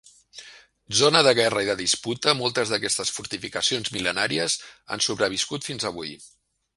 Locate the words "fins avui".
5.69-6.15